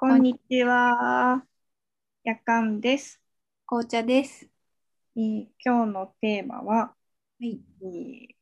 [0.00, 1.46] こんにちは。
[2.24, 3.20] やかんです、
[3.66, 4.48] 紅茶です。
[5.16, 6.96] えー今日のテーマは、
[7.40, 7.60] はい。
[7.82, 8.36] えー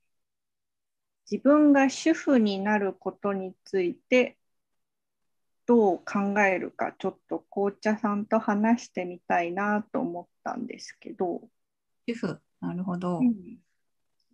[1.30, 4.36] 自分が主婦になることについて
[5.66, 11.48] どう考えるか、ちょっと紅茶さんと話してみたいなと思ったんですけど、
[12.08, 12.40] 主婦。
[12.60, 13.18] なるほど。
[13.20, 13.58] うん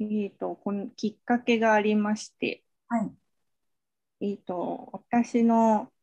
[0.00, 3.16] えーと、このきっかけがありまして、はい。
[4.20, 5.93] えーと、私の、まあ、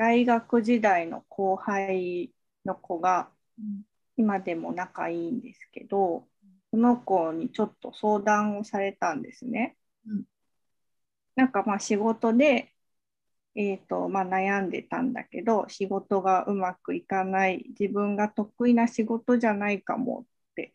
[0.00, 2.32] 大学時代の後輩
[2.64, 3.28] の子が、
[4.16, 6.26] 今でも仲いいんですけど、
[6.70, 9.76] その子にちょっと相談をされたんですね。
[10.06, 10.24] うん
[11.36, 12.74] なんかまあ仕事で、
[13.54, 20.74] えーとまあ、悩んでたんだけど、仕事がうまくいかない、自分が得意な仕事じゃないかもって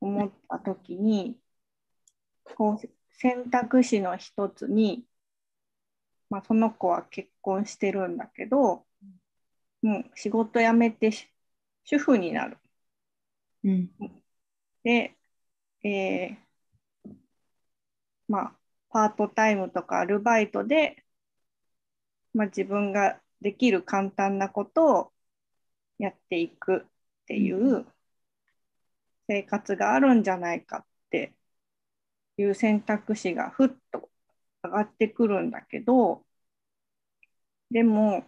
[0.00, 1.38] 思った時に、
[2.56, 5.06] こう選択肢の一つに、
[6.34, 8.84] まあ、その子は結婚してるんだけど、
[9.82, 11.28] もう仕事辞めてし
[11.84, 12.58] 主婦になる。
[13.62, 13.90] うん。
[14.82, 15.16] で、
[15.84, 17.14] えー
[18.26, 18.56] まあ、
[18.90, 21.04] パートタイムとかアルバイトで、
[22.32, 25.12] まあ、自分ができる簡単なことを
[25.98, 26.80] やっていくっ
[27.26, 27.86] ていう
[29.28, 31.32] 生活があるんじゃないかって
[32.38, 34.10] いう選択肢がふっと
[34.64, 36.24] 上がってくるんだけど、
[37.70, 38.24] でも、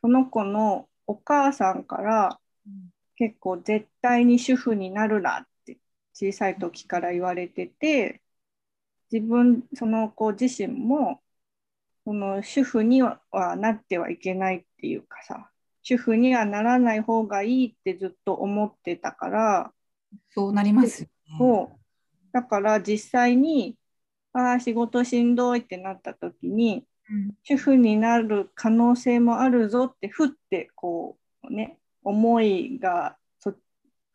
[0.00, 2.40] その子のお母さんから
[3.16, 5.78] 結構絶対に主婦になるなって
[6.14, 8.22] 小さい時から言われてて
[9.12, 11.20] 自分その子自身も
[12.04, 15.50] その主婦にはなってはいけないっていうかさ
[15.82, 19.72] 主婦にはならない方がいいってずっと思ってたから
[20.30, 21.36] そうなりますよね。
[21.38, 21.78] そう
[22.32, 23.76] だから実際に
[24.32, 27.36] ああ仕事しんどいってなった時にうん。
[27.42, 33.54] 主婦になる可能性もあるぞってふってこうね思いがそ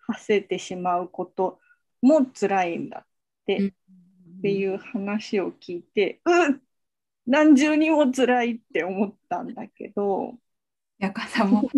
[0.08, 1.60] 発せてしまうこと
[2.02, 3.06] も辛いんだっ
[3.46, 3.74] て、うん
[4.38, 6.62] っていう話を聞いてうん
[7.26, 10.36] 何重にも辛いって思ったんだけど
[11.00, 11.70] やかさんも。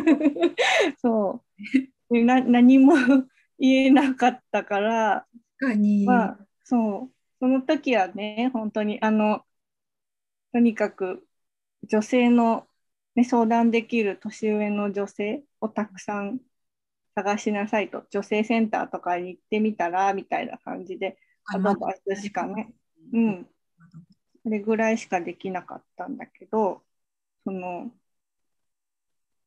[1.00, 1.42] そ
[2.10, 2.94] うでな何も
[3.58, 5.26] 言えなかったから
[5.58, 6.04] 確かに。
[6.04, 9.44] まあ、そう、その時はね、本当に、あの、
[10.52, 11.26] とにかく
[11.82, 12.68] 女性の、
[13.16, 16.40] ね、相談できる年上の女性をたくさん
[17.16, 22.72] 探しなさいと、女性センターとかに行ってみたら、みたいな感じで、アドバイスしかね、
[23.12, 23.48] うん、
[24.44, 26.84] それぐらいしかできなかったんだけど、
[27.42, 27.90] その、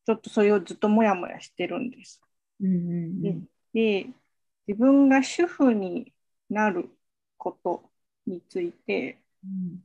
[0.04, 2.20] ちょっとそれをずっともやもやしてるんです。
[2.60, 2.70] うんう
[3.22, 3.48] んうん。
[3.72, 4.08] で、
[4.66, 6.12] 自分が主婦に
[6.50, 6.90] なる
[7.36, 7.90] こと
[8.26, 9.82] について、うん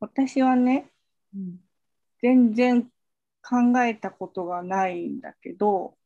[0.00, 0.90] 私はね、
[1.34, 1.60] うん
[2.22, 2.82] 全然
[3.42, 5.96] 考えたことがないんだけど、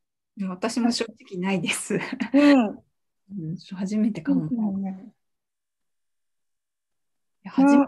[0.49, 1.95] 私も正直ないです。
[2.33, 2.69] うん。
[2.69, 4.47] うん、初めてかも。
[4.47, 5.13] いうん
[7.43, 7.87] や初め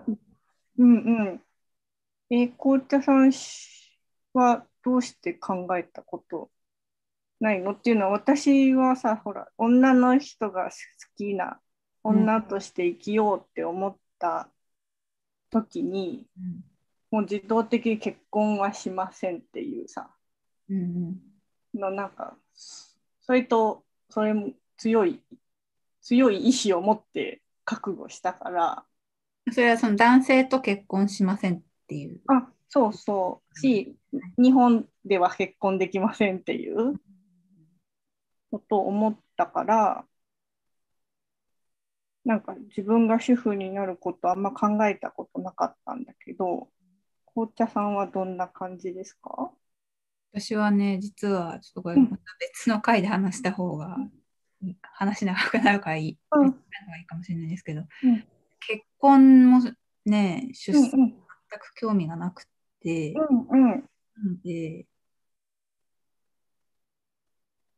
[0.79, 1.43] うんうん。
[2.31, 3.33] えー、紅茶さん
[4.33, 6.51] はどうして考えたこと
[7.41, 7.73] ないの？
[7.73, 10.77] っていうのは、私はさ、ほら、女の人が好
[11.17, 11.61] きな
[12.09, 14.49] 女として生きようって思った
[15.51, 16.65] 時に、うん。
[17.11, 20.11] もう自動的に結婚はしませんっていうさ、
[20.69, 21.21] うん
[21.75, 22.37] のなんか、
[23.21, 25.23] それと、それも強い、
[26.01, 28.85] 強い意志を持って覚悟したから、
[29.47, 32.21] うん、それはその男性と結婚しませんっていう。
[32.29, 33.97] あ、そうそう、し、
[34.39, 36.95] 日本では結婚できませんっていう
[38.51, 40.05] ことを思ったから、
[42.27, 46.69] なんか自分が主婦になることあんま考えたことなかったんだけど、
[47.25, 49.53] 紅茶さんはどんな感じですか？
[50.33, 53.97] 私はね、実はちょっとこれうんまた別の回で話した方が、
[54.83, 56.51] 話長くなるからいい、うん。
[56.51, 58.25] 別の方がいいかもしれないですけど、うん。
[58.59, 59.61] 結婚も
[60.05, 61.13] ね、出産全うんうん。
[61.61, 62.45] く興味がなく
[62.81, 63.85] て、うんうん。
[64.43, 64.85] で、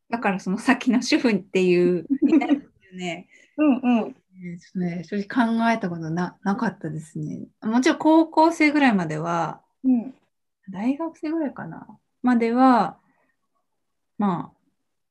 [0.08, 2.06] だからその先の主婦っていう、
[2.96, 3.28] ね、
[3.58, 4.08] うんうん。
[4.08, 7.48] ねちょっとね、正直考えたことななかったですね。
[7.60, 10.14] もちろん高校生ぐらいまでは、うん。
[10.70, 11.86] 大学生ぐらいかな、
[12.22, 12.98] までは、
[14.16, 14.58] まあ、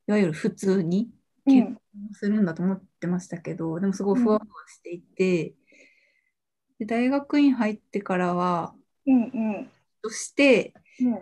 [0.07, 1.12] いわゆる普通に
[1.45, 1.77] 結婚
[2.13, 5.56] するんだと思ってましたけど、でもすごいふわふわしていて、
[6.80, 8.73] で大学院入ってからは、
[9.06, 9.71] うんうん。
[10.01, 11.13] として、うん。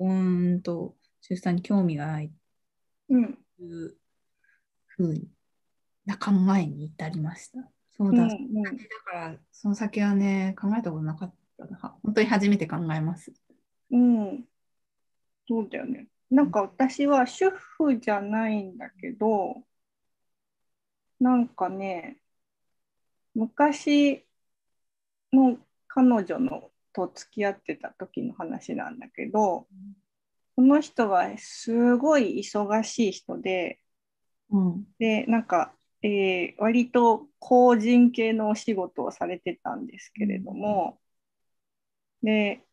[0.00, 2.32] うーんと、出産に興味がない
[3.10, 3.96] うんという
[4.86, 5.28] ふう
[6.08, 7.58] な考えに至りました。
[7.90, 8.24] そうだ。
[8.24, 8.70] うんだ
[9.04, 11.78] から、その先はね、考えたことなかったな。
[12.02, 13.30] 本当に初めて考えます。
[13.90, 14.44] うん。
[15.46, 16.06] そうだよね。
[16.30, 19.62] なんか私は主婦じゃないんだけど、
[21.20, 22.16] なんかね、
[23.34, 24.24] 昔
[25.32, 25.58] の
[25.88, 29.66] 彼女のと付き合ってた時の話なんだけど、
[30.56, 33.78] この人はすごい忙しい人で、
[34.50, 34.84] うん。
[34.98, 41.00] で、なんか、えー割と個人系のお仕事をされてたんですけれども、
[42.22, 42.64] で、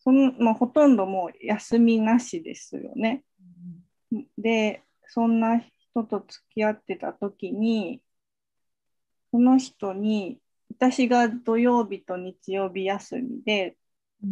[0.00, 3.24] その、まあ、ほとんどもう休みなしですよね。
[4.38, 8.02] で、そんな人と付き合ってた時に、
[9.30, 13.76] その人に、私が土曜日と日曜日休みで、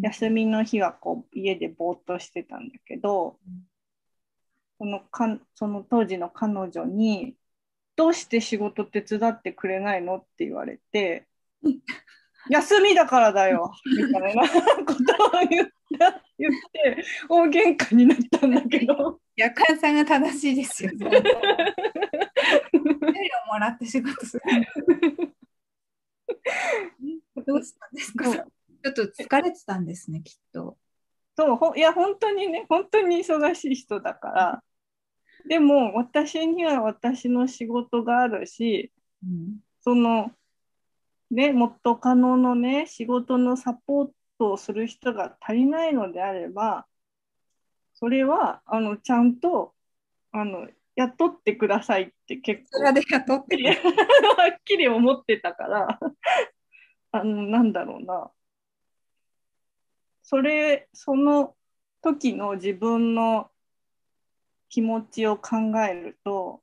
[0.03, 3.39] 休みの日はこう家でぼーっとしてたんだけど、
[4.79, 7.37] そのかその当時の彼女に、
[7.99, 11.27] どうして仕事手伝ってくれないのって言われて、
[12.49, 15.69] 休みだからだよみたいなことを言っ
[15.99, 20.91] た言って、大喧嘩になったんだけど、夜間さんが正しいですよ。
[20.93, 21.11] 給料
[23.49, 24.43] もらって仕事する。
[27.45, 28.25] どうしたんですか？
[28.33, 28.43] ちょ
[28.91, 30.79] っと疲れてたんですね、きっと。
[31.37, 34.63] そうほいや本当にね本当に忙しい人だから
[35.49, 38.93] でも私には私の仕事があるし
[39.25, 40.31] うんその
[41.31, 44.09] ね元カノのね仕事のサポー
[44.39, 46.87] トをする人が足りないのであれば
[47.95, 49.73] それはあのちゃんと
[50.33, 52.83] あの雇ってくださいって結構
[54.37, 55.99] はっきり思ってたから
[57.13, 58.31] あのなんだろうな。
[60.23, 61.57] それその
[62.03, 63.51] 時の自分の
[64.69, 65.57] 気持ちを考
[65.89, 66.61] えると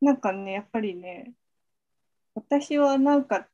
[0.00, 1.32] なんかねやっぱりね
[2.34, 3.48] 私はなんか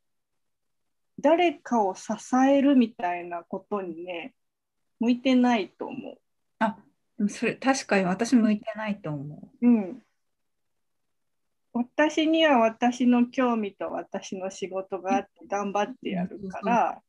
[1.20, 2.12] 誰かを支
[2.50, 4.34] えるみたいなことにね
[4.98, 6.18] 向いてないと思
[6.58, 6.76] あ、
[7.16, 9.66] でもそれ確かに私向いてないと思う。
[9.66, 10.02] うん
[11.74, 17.02] 私には私の興味と私の仕事があって頑張ってやるから、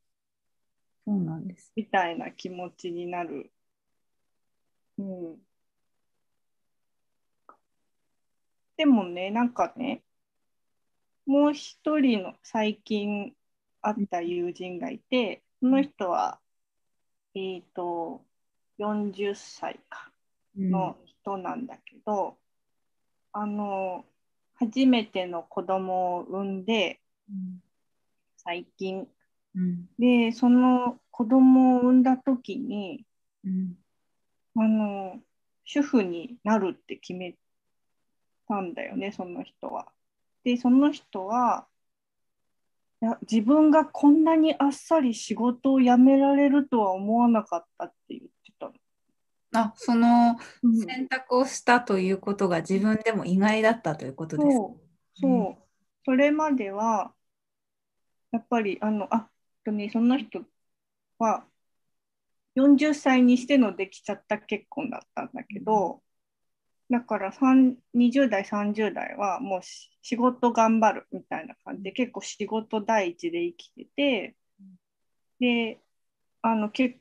[1.06, 1.12] う。
[1.12, 1.74] そうなんです。
[1.76, 3.52] みたいな気持ちになる。
[4.98, 5.38] うん。
[8.78, 10.04] でもね、なんかね、
[11.26, 13.34] もう一人の最近
[13.82, 16.40] 会った友人がいて、その人は、
[17.36, 18.26] えっ、と、
[18.78, 20.12] 40歳か
[20.58, 22.38] うんの人なんだけど、
[23.32, 24.06] あの、
[24.56, 27.00] 初めての子供を産んで、
[28.38, 29.08] 最近、
[29.56, 29.90] うん。
[29.98, 33.06] で、その子供を産んだ時に、
[33.44, 33.78] うん。
[34.56, 35.20] あの、
[35.64, 37.36] 主婦になるって決め
[38.48, 39.92] たんだよね、その人は。
[40.44, 41.68] で、その人は、
[43.02, 48.74] いや自分がこんなにあっさり仕事を辞められるとは思わなかったって言ってたの。
[49.54, 54.48] あ、そのうん選択をしたということが自分でも意外だったということです。
[54.48, 55.64] そう、そう。
[56.06, 57.14] それまでは、
[58.32, 59.30] やっぱり、あの、あ、
[59.64, 60.44] とね、その人
[61.20, 61.46] は、
[62.56, 66.03] 40歳にしてのできちゃった結婚だったんだけど、
[66.90, 74.36] だから3 20代、30代はもうし仕事頑張るみたいな感じで、結構仕事第一で生きてて、
[75.40, 75.82] で、
[76.42, 77.00] あの、結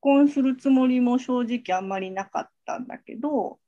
[0.00, 3.60] 婚するつもりも正直あんまりなかったんだけど、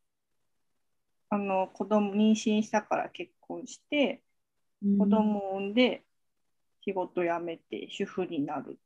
[1.29, 4.23] あの子供妊娠したから結婚して
[4.83, 4.99] うん。
[4.99, 6.05] 子供を産んで
[6.85, 8.79] 仕事辞めて主婦になる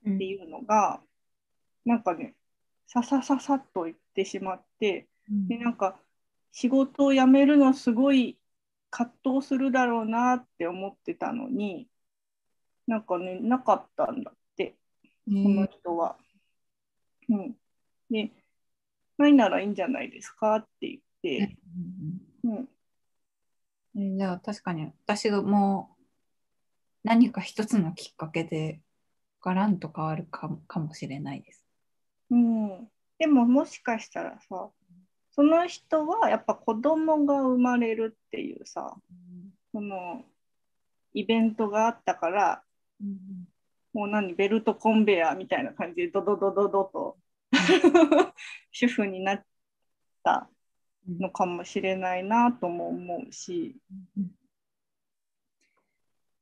[0.00, 1.00] っていうのが、
[1.84, 2.34] なんかね
[2.86, 5.98] ささささっと言ってしまってうんでなんか
[6.52, 8.38] 仕事を辞めるのすごい
[8.90, 11.88] 葛藤するだろうなって思ってたのに
[12.86, 14.76] なんかねなかったんだって
[15.28, 16.16] えーこの人は。
[17.28, 17.56] うん、
[18.08, 18.30] で
[19.18, 21.56] ないならいいんじゃないですかって言って。
[22.44, 22.68] うん
[23.98, 26.02] じゃあ確かに私がもう
[27.02, 28.82] 何か一つのきっかけで
[29.40, 31.64] ガランと変わるかもかもしれないです。
[32.30, 34.68] うん、でももしかしたらさ
[35.36, 38.96] その人はやっぱ子供が生まれるっていうさ
[39.72, 40.24] その
[41.12, 42.62] イベントがあったから
[43.92, 47.16] もう何ベルトコンベヤーみたいな感じでドドドドドと
[48.72, 49.44] 主婦になっ
[50.22, 50.48] た
[51.06, 53.76] のかもしれないなとも思うし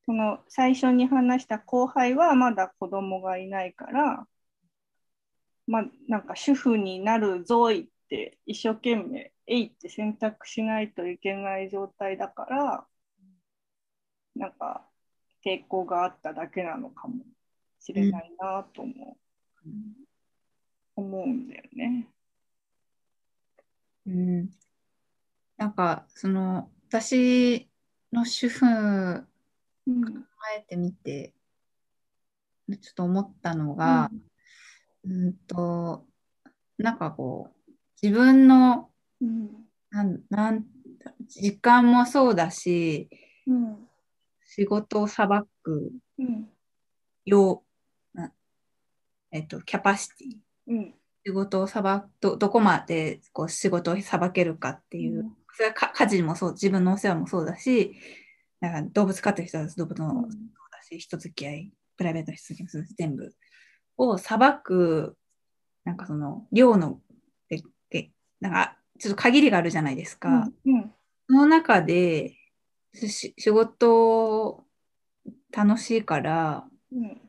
[0.07, 4.27] その最初に話した後輩はまだ子供がいないから
[5.67, 12.87] まあなんか主婦になるぞいって一生懸命えいって選択しないといけない状態だから
[14.37, 14.87] なんか
[15.45, 17.25] 抵抗があっただけなのかも
[17.81, 19.17] しれないなとも
[20.97, 22.09] 思うんだよね。
[24.07, 24.51] うん。
[25.57, 27.69] なんか、その、私
[28.13, 29.27] の主婦考
[29.87, 30.05] うん。
[30.57, 31.33] えてみて、
[32.69, 34.11] ちょっと思ったのが、
[35.05, 36.07] うんと、
[36.79, 37.64] なんかこう、
[38.05, 38.91] 自分の、
[39.23, 39.49] うん。
[39.91, 40.67] なん、なん、
[41.27, 43.09] 時間もそうだし、
[43.47, 43.89] うん。
[44.45, 46.51] 仕事をさばくうん。
[47.25, 47.65] よ
[48.15, 48.31] う、な
[49.31, 50.95] えっと、キャパシティ、うん。
[51.25, 57.97] 仕事をさば、ど、どこまでこう仕事をさばけるかっていう、それはか家事もそう、自分のお世話もそうだし、
[58.61, 60.31] なんか動物飼ってる人は動物のそう
[60.71, 63.35] だし、人付き合い、プライベートの人付き合い全部
[63.97, 65.17] をさばく、
[65.85, 67.01] なんかその、量の、
[68.45, 70.51] なんか、ちょっと限りがあるじゃないですか。
[70.67, 70.93] うん。
[71.31, 72.37] その中で、
[72.93, 74.63] し仕事
[75.51, 77.21] 楽しいから、うん。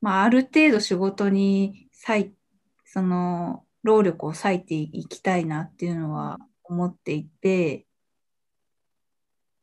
[0.00, 2.34] まあ、ある程度仕事に割い、
[2.86, 7.86] その、労力を割いていきたいなっていうのは思っていて、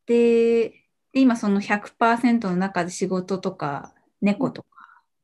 [0.05, 4.69] で、で今その100%の中で仕事とか猫とか、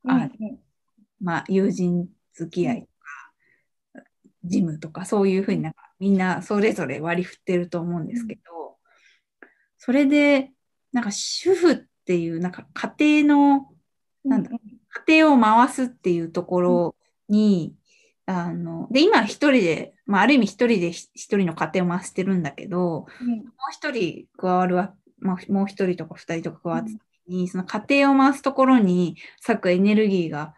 [0.08, 0.28] あ
[1.22, 2.89] まあ、友人付き合い
[4.44, 8.42] ジムとか、そういうふうになんかみんなそれぞれ割り振ってると思うんですけど、
[9.78, 10.52] それで、
[10.92, 13.70] なんか主婦っていう、なんか家庭の、
[14.24, 14.50] なんだ
[15.08, 16.96] 家庭を回すっていうところ
[17.28, 17.76] に、
[18.26, 23.38] あの、で、今一人で、まあ、ある意味一人でひ一人の家庭を回してるんだけど、うん。
[23.38, 29.18] もう一人加わるわ、まあ、もう一人とか二人とか加わった時に、その家庭を回すところに
[29.48, 30.54] 割くエネルギーが、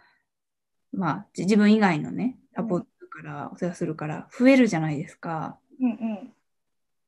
[0.91, 2.87] まあ、じ自分以外のね、サポート
[3.21, 5.57] から、お世話するから増えるじゃないですか。
[5.79, 5.91] うん。
[5.91, 6.33] うん。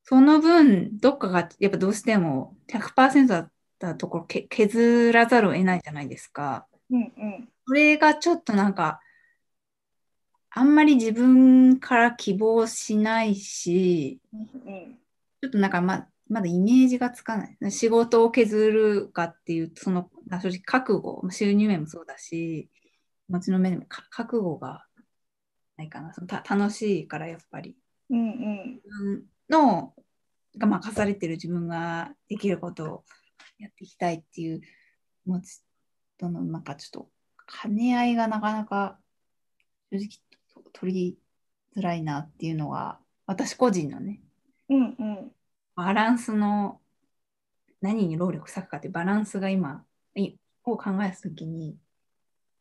[0.04, 6.66] その分、どっかがやっぱどうしても100%だったところけ削らざるを得ないじゃないですか。
[6.90, 7.00] うん。
[7.00, 7.48] うん。
[7.66, 9.00] それがちょっとなんか、
[10.50, 14.98] あんまり自分から希望しないし、うん。
[15.42, 17.70] ちょっとなんかま、まだイメージがつかない。
[17.70, 22.70] 仕事を削るかっていう、その、あ正直覚悟、まあ収入面もそうだし、
[23.26, 24.86] 気持ちの面でもか覚悟が
[25.76, 26.12] ないかな。
[26.12, 27.76] そのた楽しいからやっぱり。
[28.10, 28.80] うん。
[28.84, 29.22] うん。
[29.48, 29.94] の
[30.56, 33.04] が任されてる自分ができることを
[33.58, 34.66] やっていきたいっていう気
[35.26, 35.62] 持ち
[36.18, 37.08] とのなんかちょっと
[37.62, 38.98] 兼ね合いがなかなか
[39.90, 40.08] 正直
[40.72, 41.18] 取り
[41.76, 44.20] づらいなっていうのは私個人のね
[44.70, 44.96] うん。
[44.98, 45.32] うん。
[45.76, 46.80] バランスの
[47.80, 49.84] 何に労力割くかってバランスが今
[50.64, 51.76] を考えたときに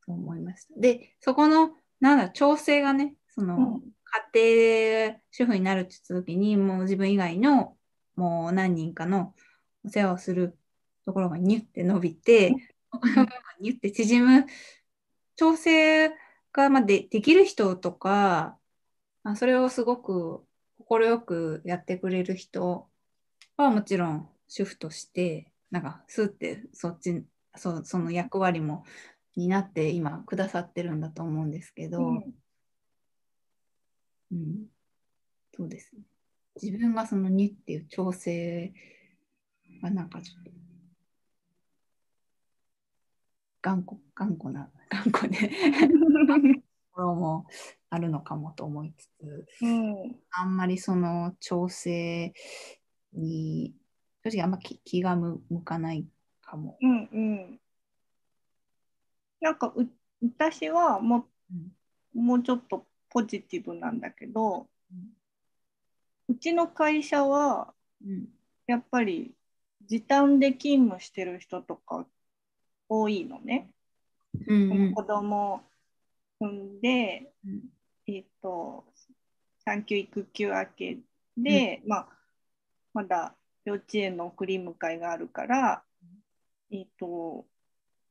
[0.06, 0.80] そう思いました。
[0.80, 1.72] で、そこの
[2.04, 3.94] なんだ調整がね、その、うん。
[4.34, 7.78] 家庭主婦になるって言ったときに、もう自分以外の
[8.18, 9.34] もう何人かの
[9.86, 10.58] お世話をする
[11.06, 12.54] ところがニュッて伸びて、
[13.62, 14.46] ニュッて縮む
[15.38, 16.10] 調整
[16.52, 18.58] がまあでできる人とか、
[19.24, 20.44] まあ、それをすごく
[20.86, 22.90] 快くやってくれる人
[23.56, 27.24] はもちろん主婦として、なんかスーってそっち、
[27.56, 28.84] そその役割も
[29.36, 32.34] 担って今くださってるんだと思うんですけど、うん。
[34.32, 34.66] うん、
[35.56, 36.02] そうですね。
[36.62, 38.74] 自分がその2っていう調整
[39.82, 40.52] がなんかちょっと
[43.62, 45.48] 頑固、頑固な、頑固でと
[46.92, 47.48] ころも
[47.90, 50.16] あるのかもと思いつつ、うん。
[50.32, 52.34] あんまりその調整
[53.14, 53.74] に、
[54.24, 56.06] 正直あんま気気が向向かない
[56.42, 56.78] かも。
[56.82, 57.10] うん。
[57.12, 57.60] うん。
[59.44, 59.90] なんかう、
[60.22, 62.26] 私はもうん。
[62.26, 64.70] もうちょっとポジティブなんだけど、
[66.30, 68.30] うちの会社はうん。
[68.68, 69.36] やっぱり
[69.86, 72.08] 時短で勤務してる人とか
[72.88, 73.70] 多いのね。
[74.48, 74.94] うんうん。
[74.94, 75.62] 子供
[76.40, 77.64] 産んで、うん。
[78.08, 78.86] えっ、と、
[79.66, 80.98] 産休育休明け
[81.36, 82.08] で、まあ、
[82.94, 83.36] まだ
[83.66, 85.84] 幼稚園の送り迎えがあるから、
[86.72, 87.46] えっ、と、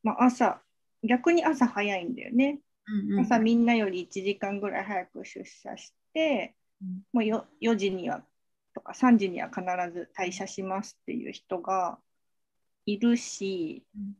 [0.02, 0.60] まあ、朝、
[1.02, 2.61] 逆に朝早いんだよね。
[2.87, 3.21] うんうん。
[3.21, 7.02] 朝みんなより1時間ぐらい早く出社して、うん。
[7.12, 8.25] もうよ4時には
[8.75, 11.99] とか3時には必ず退社しますっていう人が
[12.87, 14.16] いるし、うん。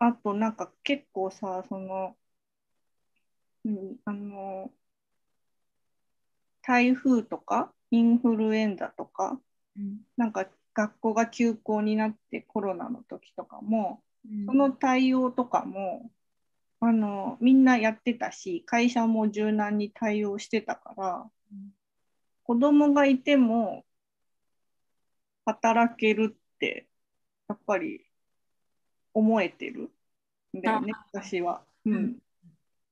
[0.00, 2.16] あとなんか結構さ、その、
[3.64, 4.70] うん、あの、
[6.62, 9.40] 台風とかインフルエンザとか、
[9.76, 10.00] うん。
[10.16, 14.07] なんか学校が休校になってコロナの時とかも、うん
[14.46, 16.10] その対応とかも、
[16.80, 21.72] あの、みんなやってたし、会社も柔軟に対応してたから、うん
[22.48, 23.84] 子供がいても
[25.44, 26.88] 働けるって、
[27.46, 28.06] やっぱり
[29.12, 29.90] 思えてる
[30.56, 31.62] んだよね、私は。
[31.84, 32.16] うん。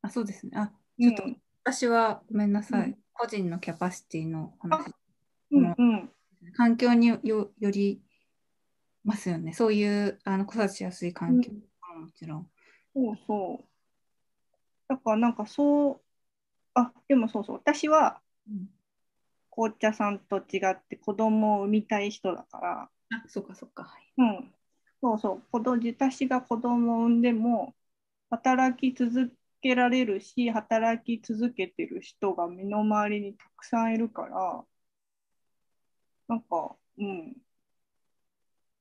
[0.03, 0.53] あ、そうですね。
[0.57, 1.15] あ、うん。
[1.15, 2.99] ちょっと私はごめんなさい、うん。
[3.15, 4.93] 個人のキャパシティの話、
[5.53, 6.11] うんうん。
[6.55, 8.03] 環境によより
[9.07, 9.53] ますよね。
[9.53, 12.51] そういうあの子育てしやすい環境はもちろん。
[12.95, 13.65] そうそう。
[14.89, 16.01] だからなんかそう、
[16.75, 18.69] あ、でもそうそう、私はうん
[19.57, 23.85] 紅茶さんと違って子供を産みたい人だから、あ、そっかそっか。
[23.85, 24.55] はいうん、
[25.01, 27.75] そうそう、子供私が子供を産んでも
[28.29, 29.33] 働き続
[29.63, 34.65] けられるし、働き続けてる人が身の回りにたくさんいるから、
[36.29, 37.37] なんか、うん、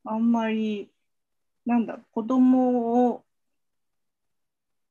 [0.06, 0.92] あんまり、
[1.66, 3.26] なんだ、子供を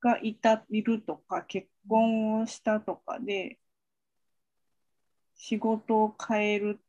[0.01, 3.59] がいた、いるとか、結婚をしたとかで、
[5.37, 6.81] 仕事を変える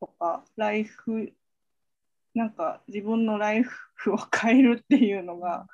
[0.00, 1.34] とか、ライフ、
[2.34, 5.66] なんか自分のライフを変えるっていうのが、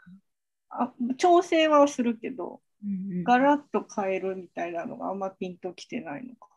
[0.71, 6.49] あ調整はするけど、うんうんガラッと変えるみたいなのがあんまピンときてないのか。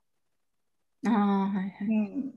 [1.05, 1.11] ああ、
[1.49, 1.87] はいはい。
[1.87, 2.33] うん。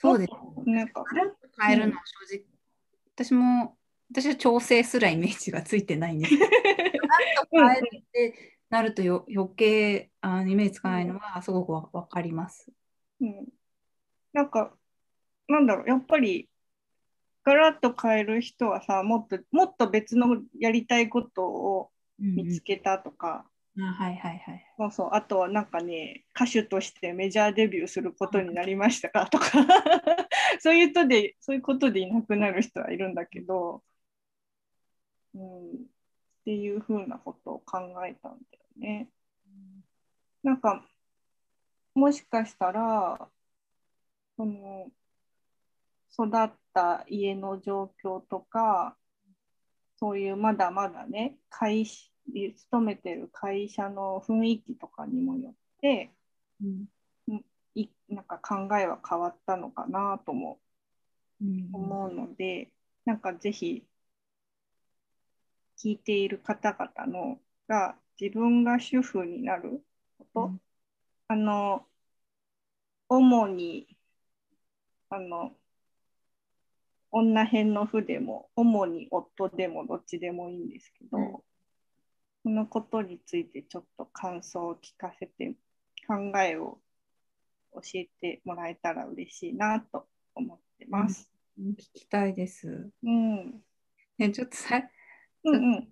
[0.00, 0.30] そうです。
[0.66, 2.44] なんか、ガラッと変えるのは正直、
[3.14, 3.76] 私も、
[4.10, 6.36] 私は調整すらイメージがついてない んです。
[6.38, 6.54] ガラッ
[7.42, 12.72] と変えるってなるとよ余計あのイメージつかないのはすごくわわかります。
[13.20, 13.46] うん、
[14.32, 14.74] なんか、
[15.48, 16.48] なんだろう、やっぱり、
[17.44, 24.66] ガラッと変える人はさ、もっと、もっと別のやりたいことを見つけたとか、うんうんあはいはいはい。
[24.76, 29.26] そうそう、あとはなんかね、歌手としてメジャーデビューすることになりましたか？
[29.30, 29.46] とか、
[30.60, 33.82] そういう人で、そういうことでいなくなる人はいるんだけど、
[35.34, 35.76] うん、っ
[36.44, 39.10] ていうふうなことを考えたんだよね。
[40.42, 40.84] なんか、
[41.94, 43.30] もしかしたら、
[44.36, 44.90] その、
[46.12, 48.96] 育った家の状況とか、
[49.96, 56.10] そういうまだまだね、会社勤めてる会社の雰囲気とかにもよって、
[56.62, 56.84] うん
[57.76, 60.58] いなんか考えは変わったのかなとも
[61.40, 62.72] うん思うので、
[63.04, 63.84] なんかぜひ
[65.78, 69.84] 聞いている方々のが自分が主婦になる
[70.18, 70.60] こと、うん。
[71.28, 71.86] あの
[73.08, 73.96] 主に
[75.08, 75.52] あの
[77.12, 81.36] 女編の婦でも主に夫でもどっちでもいいんですけど、うん
[82.42, 85.54] そのことについてちょっと感想を聞かせて
[86.06, 86.78] 考えを
[87.74, 91.30] 教えてもらえたら嬉しいなと思ってます。
[91.58, 92.90] 聞きたいです。
[93.02, 93.62] うん、
[94.18, 94.82] ね、ちょっとさ、
[95.44, 95.88] うん、うん、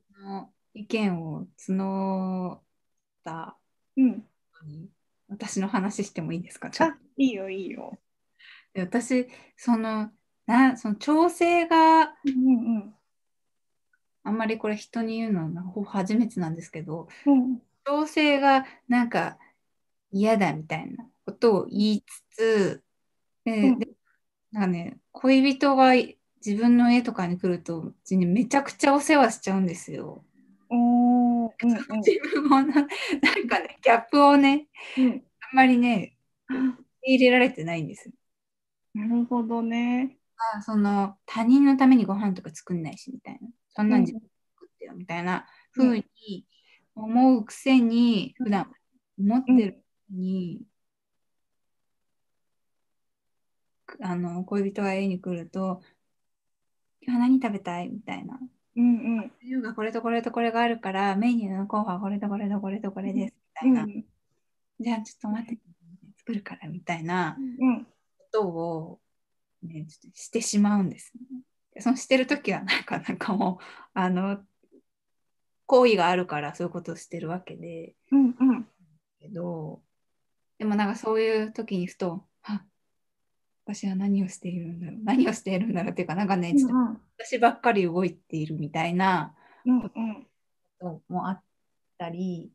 [0.74, 2.61] 意見を募っ
[3.24, 3.58] た
[3.96, 4.24] うん。
[5.28, 6.70] 私の話してもいいですか？
[6.70, 7.98] ちょっとあ、いいよ、いいよ。
[8.72, 10.11] で私その
[10.46, 12.94] なその調整がうん、うん、
[14.28, 19.38] あんまりこれ人に言うのはほぼ初めてなんですけどうん、調整がなんか
[20.12, 22.82] 嫌だみたいなことを言いつつ
[23.44, 23.88] でうんで
[24.52, 30.22] なんかね恋人が自分の家とかに来るとうちにめちゃくちゃお世話しちゃうんですよ。
[30.70, 31.48] うん、
[32.02, 32.84] 自分もななん
[33.48, 36.16] かねギャップをねうん、あんまりね
[37.02, 38.14] 入れられてないんですよ。
[38.94, 40.18] なるほどね。
[40.54, 45.86] あその他人のためにご飯とか作んないしみたいなそんなん自うん分で作ってよみたいなうん。
[45.88, 46.44] 風に
[46.96, 48.68] 思うくせに普段
[49.18, 50.62] 思ってるのに、
[54.00, 55.80] あの恋人が家に来ると
[57.00, 58.38] 今日何食べたいみたいな。
[58.76, 64.04] うん、うん、優がこれとこれとこれがあるからメニューの候補はこれとこれとこれとこれですみたいな、うん、
[64.80, 65.58] じゃあちょっと待って
[66.18, 67.90] 作るからみたいなうん、こ
[68.30, 69.00] とを、
[69.62, 71.22] ね、ちょっとしてしまうんです、ね。
[71.78, 73.64] でそのしてるときはなんか なんかもう
[73.94, 74.44] あの
[75.66, 77.94] 行為があるからそういうことをしてるわけで。
[78.10, 78.68] うん、うん、
[79.20, 79.80] けど
[80.58, 82.64] でもなんかそういう時にふとあ
[83.64, 90.26] 私は何をしているんだろう何をしているんだろうっていうかなんかねちょっと私ばっかり動いているみたいなうん、うん。
[90.80, 91.42] こともあっ
[91.96, 92.50] たり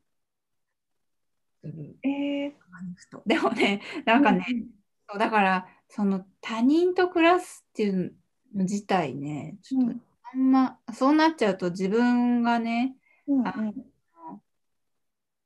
[1.61, 1.97] する。
[2.03, 2.53] えー、
[2.95, 3.23] ふと。
[3.25, 4.45] でもねなんかね、
[5.09, 8.09] そうだからその他人と暮らすっていうの
[8.53, 9.95] 自体ねちょっと
[10.33, 13.53] あんま、そうなっちゃうと自分がねうん、あ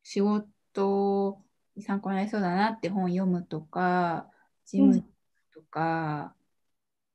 [0.02, 1.38] 仕事
[1.76, 4.28] に参考になりそうだなって本読むとか
[4.66, 5.04] ジム
[5.54, 6.34] とか、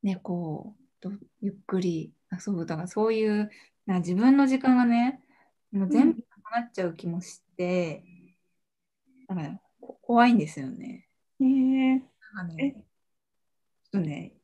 [0.02, 3.50] ねこうとゆっくり遊ぶとかそういう
[3.86, 5.20] なんか自分の時間がね
[5.72, 8.04] もう全部なくなっちゃう気もして、
[9.26, 11.08] なんかねこ怖いんですよね。
[11.40, 12.00] えー、
[12.34, 12.84] なんかね、
[13.90, 14.34] ちょっとね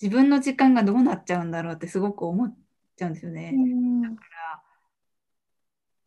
[0.00, 2.56] 自分の時間がどうなっちゃうんだろうってすごく思っ
[2.96, 3.52] ちゃうんですよね。
[3.54, 4.62] うん、だから、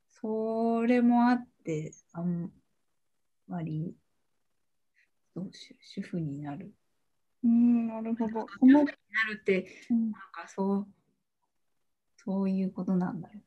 [0.09, 2.51] それもあって、あん
[3.47, 3.95] まり、
[5.33, 6.73] そう主主婦になる。
[7.43, 8.45] うん、なるほど。
[8.45, 10.87] 主婦になるって、うんなんかそう、
[12.17, 13.41] そういうことなんだよ。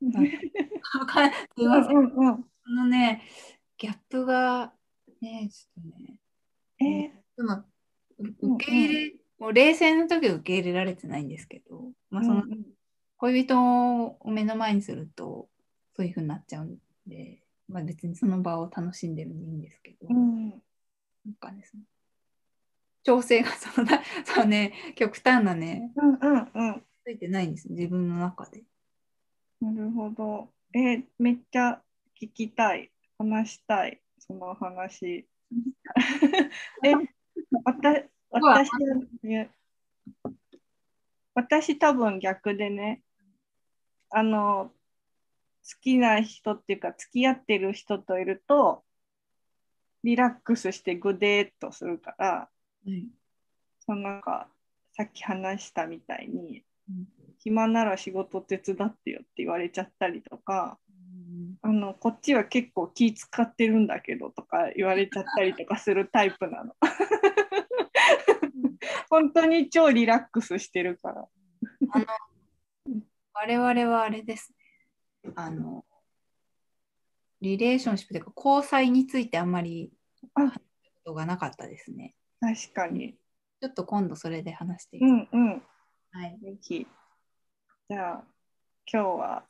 [1.00, 1.96] わかんすいません。
[1.96, 3.22] うんうんうんこのね、
[3.78, 4.74] ギャップが、
[5.22, 6.18] ね、ちょっとね、
[6.78, 7.10] え？
[7.34, 7.64] でも、
[8.18, 12.42] 受け入れ、もう冷静な時は受け入れられてないんですけど、まあ、その
[13.18, 15.48] 恋人を目の前にすると、
[15.94, 21.82] そういうふうになっちゃうんで、まあ、別にその場を楽しんでるんでいいんですけど、うんなんかですね、
[23.02, 28.64] 調整がそのな、 そうね、極端なね、うんうんうんついてないんです、自分の中で。
[29.60, 30.52] なるほど。
[30.74, 31.82] えめっちゃ
[32.20, 32.90] 聞きたい。
[33.18, 34.00] 話したい。
[34.18, 35.26] その話。
[36.84, 36.94] え、
[38.30, 38.70] 私
[41.34, 43.02] 私多分逆でね、
[44.10, 44.72] あの、
[45.62, 48.82] 好きな人っていうか、付き合ってる人といると、
[50.02, 52.48] リラックスしてグデーっとするから、は
[52.86, 53.06] い。
[53.80, 54.48] そのなんか、
[54.92, 57.08] さっき話したみたいに、うん。
[57.38, 60.78] 暇なら仕事手伝ってよって言われちゃったりとか、
[61.62, 66.74] あのこっちは結構気使ってるんだけどとか言われちゃったりとかするタイプなの。
[69.08, 71.28] 本当に超リラックスしてるから。
[71.90, 72.06] あの
[73.32, 74.52] 我々はあれです
[75.24, 75.32] ね。
[75.36, 75.84] あの、
[77.40, 79.92] リレーションシップというか、交際についてあんまり
[80.34, 82.14] あ話したことがなかったですね。
[82.40, 83.16] 確かに。
[83.60, 85.36] ちょっと今度それで話していきうます。
[85.36, 85.62] んうん。
[86.12, 86.38] はい。
[86.40, 86.86] ぜひ。
[87.88, 88.24] じゃあ
[88.92, 89.44] 今日は、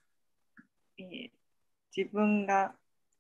[0.99, 1.31] えー
[1.97, 2.75] 自分が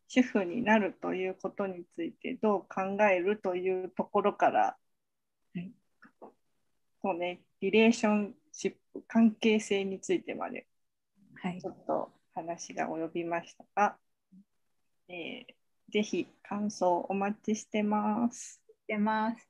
[0.07, 4.88] 主婦になるということについてどう考えるというところから、はい
[7.02, 10.66] そうね、リレーションシップ関係性についてまで
[11.34, 11.70] はいちょ。
[11.70, 13.98] っと話が及びましたが、
[15.08, 15.54] えー
[15.90, 18.62] ぜひ感想お待ちしてます。
[18.87, 19.48] 出ます。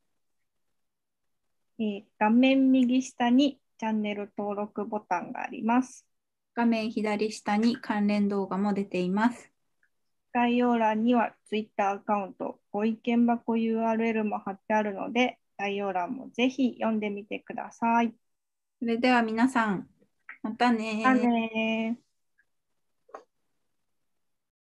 [1.80, 6.06] えー画面右下にチャンネル登録ボタンがあります。
[6.54, 9.52] 画面左下に関連動画も出ています。
[10.32, 18.14] 概要欄には Twitter アカウント、ご意見箱 URL も貼ってあるので、概要欄もぜひ読んでみてください。
[18.81, 19.88] それでは皆さん、
[20.42, 22.08] またねまたねー